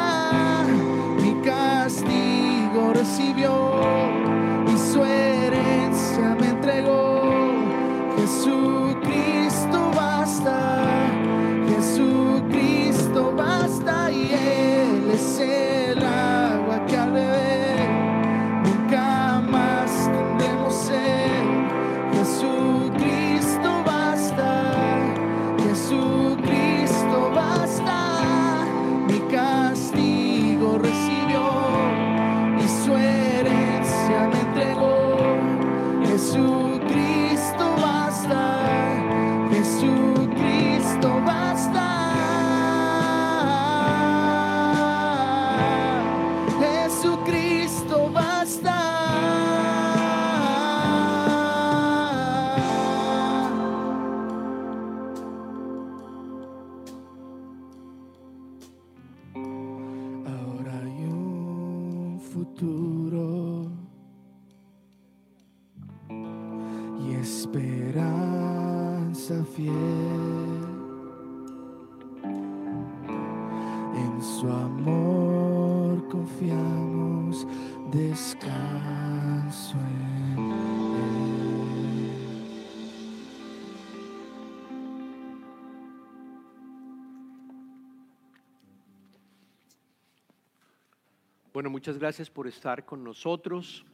[91.82, 93.84] Muchas gracias por estar con nosotros.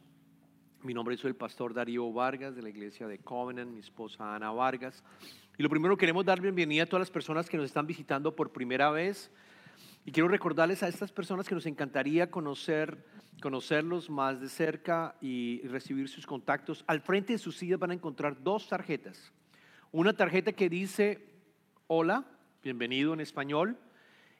[0.83, 4.51] Mi nombre es el pastor Darío Vargas de la iglesia de Covenant, mi esposa Ana
[4.51, 5.03] Vargas.
[5.57, 8.51] Y lo primero queremos dar bienvenida a todas las personas que nos están visitando por
[8.51, 9.31] primera vez.
[10.05, 13.07] Y quiero recordarles a estas personas que nos encantaría conocer,
[13.41, 16.83] conocerlos más de cerca y recibir sus contactos.
[16.85, 19.33] Al frente de sus sillas van a encontrar dos tarjetas.
[19.91, 21.27] Una tarjeta que dice
[21.87, 22.23] hola,
[22.61, 23.79] bienvenido en español.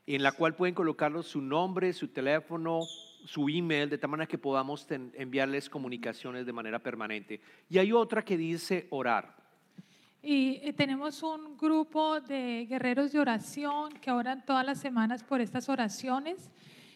[0.05, 2.81] en la cual pueden colocar su nombre, su teléfono,
[3.29, 7.39] su email, de tal manera que podamos enviarles comunicaciones de manera permanente.
[7.69, 9.35] Y hay otra que dice orar.
[10.23, 15.41] Y eh, tenemos un grupo de guerreros de oración que oran todas las semanas por
[15.41, 16.49] estas oraciones.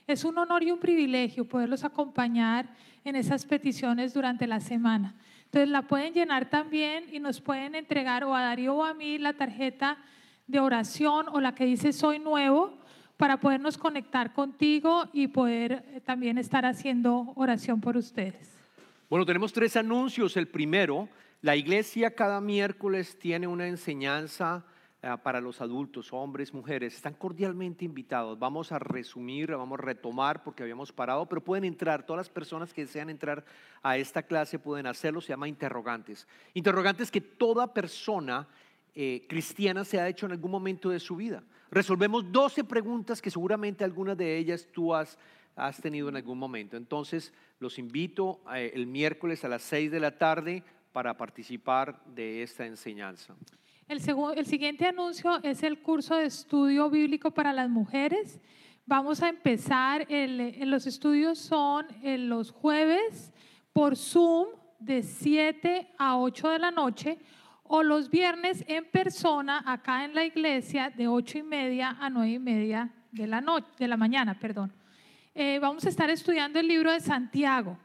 [0.07, 2.67] Es un honor y un privilegio poderlos acompañar
[3.05, 5.15] en esas peticiones durante la semana.
[5.45, 9.19] Entonces la pueden llenar también y nos pueden entregar o a Darío o a mí
[9.19, 9.99] la tarjeta
[10.47, 12.82] de oración o la que dice soy nuevo
[13.23, 18.51] para podernos conectar contigo y poder eh, también estar haciendo oración por ustedes.
[19.09, 20.35] Bueno, tenemos tres anuncios.
[20.35, 21.07] El primero,
[21.41, 24.65] la iglesia cada miércoles tiene una enseñanza
[25.01, 26.95] eh, para los adultos, hombres, mujeres.
[26.95, 28.37] Están cordialmente invitados.
[28.37, 32.05] Vamos a resumir, vamos a retomar porque habíamos parado, pero pueden entrar.
[32.05, 33.45] Todas las personas que desean entrar
[33.81, 35.21] a esta clase pueden hacerlo.
[35.21, 36.27] Se llama interrogantes.
[36.53, 38.49] Interrogantes que toda persona
[38.95, 41.43] eh, cristiana se ha hecho en algún momento de su vida.
[41.71, 45.17] Resolvemos 12 preguntas que seguramente algunas de ellas tú has,
[45.81, 46.77] tenido en algún momento.
[46.77, 52.43] Entonces, los invito eh, el miércoles a las 6 de la tarde para participar de
[52.43, 53.35] esta enseñanza.
[53.87, 58.39] El, segu- el siguiente anuncio es el curso de estudio bíblico para las mujeres.
[58.85, 63.31] Vamos a empezar, el- eh, los estudios son en los jueves
[63.73, 64.47] por Zoom
[64.79, 67.17] de 7 a 8 de la noche
[67.75, 72.29] o los viernes en persona acá en la iglesia de 8 y media a 9
[72.33, 74.37] y media de la, noche, de la mañana.
[74.39, 74.71] Perdón.
[75.33, 77.75] Eh, vamos a estar estudiando el libro de Santiago.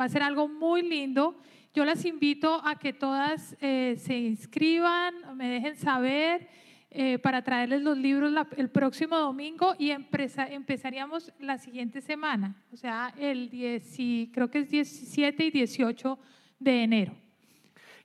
[0.00, 1.38] Va a ser algo muy lindo.
[1.74, 6.48] Yo las invito a que todas eh, se inscriban, me dejen saber
[6.90, 13.12] eh, para traerles los libros el próximo domingo y empezaríamos la siguiente semana, o sea,
[13.18, 16.18] el 10, y- creo que es 17 y 18
[16.58, 17.25] de enero.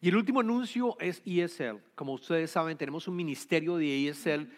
[0.04, 1.78] Y el último anuncio es ESL.
[1.94, 4.50] Como ustedes saben, tenemos un ministerio de ESL.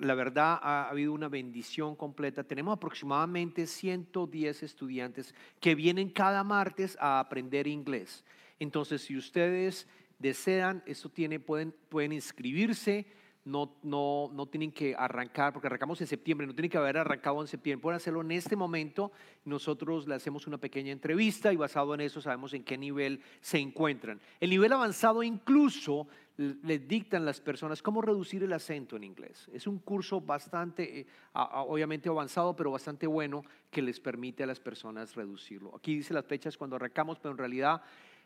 [0.00, 2.44] La verdad, ha habido una bendición completa.
[2.44, 8.22] Tenemos aproximadamente 110 estudiantes que vienen cada martes a aprender inglés.
[8.58, 9.88] Entonces, si ustedes
[10.18, 13.06] desean, esto tiene, pueden, pueden inscribirse.
[13.44, 17.40] No, no, no tienen que arrancar, porque arrancamos en septiembre, no tienen que haber arrancado
[17.40, 19.12] en septiembre, pueden hacerlo en este momento.
[19.46, 23.58] Nosotros le hacemos una pequeña entrevista y basado en eso sabemos en qué nivel se
[23.58, 24.20] encuentran.
[24.40, 29.48] El nivel avanzado incluso les dictan las personas cómo reducir el acento en inglés.
[29.52, 34.58] Es un curso bastante, eh, obviamente avanzado, pero bastante bueno que les permite a las
[34.58, 35.76] personas reducirlo.
[35.76, 37.82] Aquí dice las fechas cuando arrancamos, pero en realidad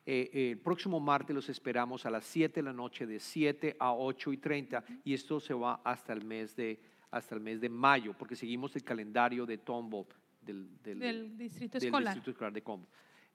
[0.06, 3.76] eh, eh, el próximo martes los esperamos a las 7 de la noche, de 7
[3.78, 6.78] a 8 y 30, y esto se va hasta el mes de,
[7.10, 10.06] hasta el mes de mayo, porque seguimos el calendario de Tombow,
[10.42, 12.14] del, del, Del distrito del escolar.
[12.14, 12.84] Distrito Escolar de, Com-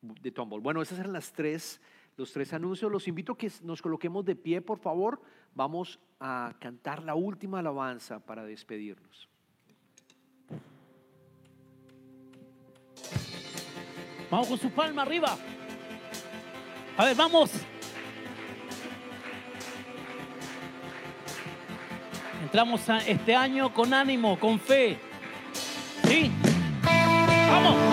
[0.01, 0.61] de Tomball.
[0.61, 1.82] Bueno, esas eran las tres,
[2.15, 2.91] los tres anuncios.
[2.91, 5.20] Los invito a que nos coloquemos de pie, por favor.
[5.55, 9.28] Vamos a cantar la última alabanza para despedirnos.
[14.30, 15.36] Vamos con su palma arriba.
[17.00, 17.50] A ver, vamos.
[22.41, 25.00] Entramos a este año con ánimo, con fe.
[26.04, 26.30] ¿Sí?
[27.50, 27.88] Vamos.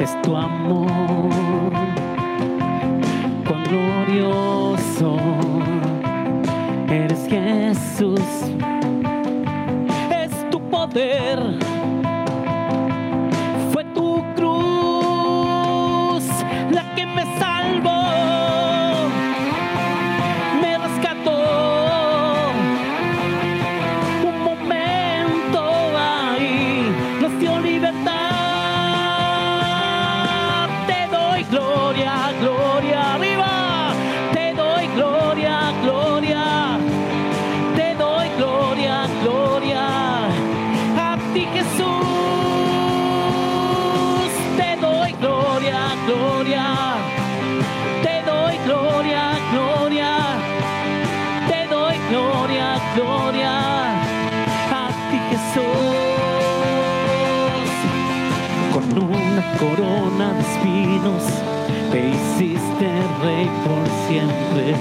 [0.00, 1.72] Es tu amor,
[3.46, 5.16] cuán glorioso.
[6.88, 8.20] Eres Jesús,
[10.10, 11.51] es tu poder.
[52.94, 53.54] Gloria.
[54.70, 56.12] A ti Jesús
[58.72, 61.22] con una corona de espinos
[61.90, 62.88] te hiciste
[63.22, 64.74] rey por siempre.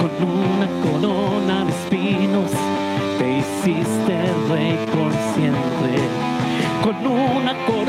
[0.00, 2.50] Con una corona de espinos
[3.18, 4.14] te hiciste
[4.48, 5.92] rey por siempre.
[6.84, 7.79] Con una corona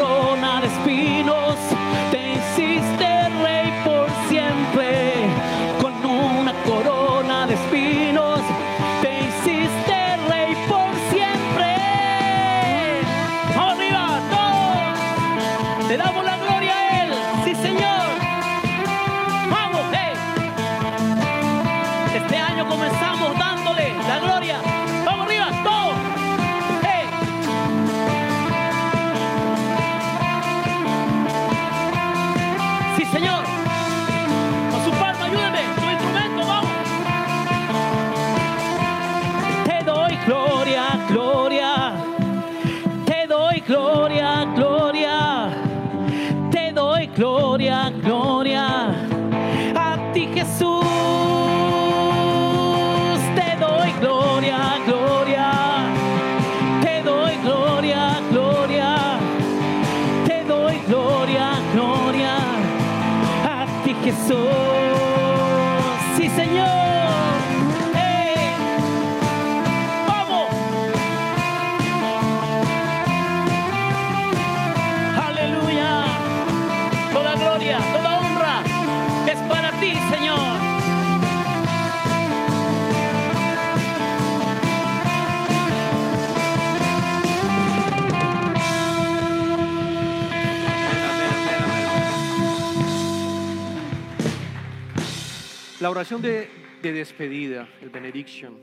[95.91, 96.47] oración de,
[96.81, 98.55] de despedida, el benediction.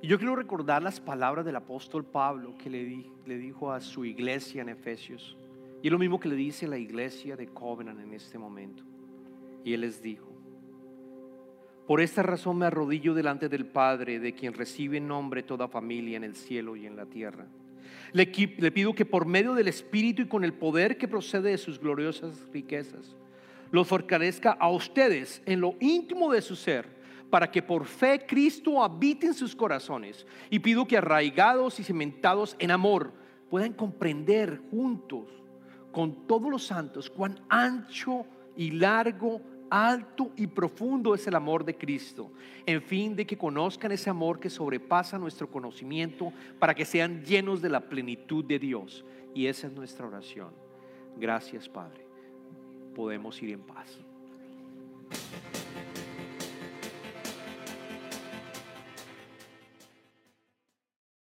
[0.00, 3.80] Y yo quiero recordar las palabras del apóstol Pablo que le, di- le dijo a
[3.80, 5.36] su iglesia en Efesios.
[5.82, 8.84] Y es lo mismo que le dice la iglesia de Covenant en este momento.
[9.64, 10.32] Y él les dijo,
[11.88, 16.24] por esta razón me arrodillo delante del Padre, de quien recibe nombre toda familia en
[16.24, 17.46] el cielo y en la tierra.
[18.12, 21.80] Le pido que por medio del Espíritu y con el poder que procede de sus
[21.80, 23.16] gloriosas riquezas,
[23.70, 26.98] los fortalezca a ustedes en lo íntimo de su ser,
[27.30, 30.26] para que por fe Cristo habite en sus corazones.
[30.50, 33.12] Y pido que arraigados y cimentados en amor
[33.50, 35.28] puedan comprender juntos
[35.92, 38.24] con todos los santos cuán ancho
[38.56, 39.40] y largo,
[39.70, 42.32] alto y profundo es el amor de Cristo,
[42.66, 47.60] en fin de que conozcan ese amor que sobrepasa nuestro conocimiento para que sean llenos
[47.60, 49.04] de la plenitud de Dios.
[49.34, 50.50] Y esa es nuestra oración.
[51.16, 52.07] Gracias, Padre.
[52.94, 53.98] Podemos ir en paz.